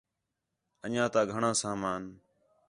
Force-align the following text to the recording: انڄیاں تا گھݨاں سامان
انڄیاں 0.83 1.09
تا 1.13 1.21
گھݨاں 1.31 1.55
سامان 1.61 2.01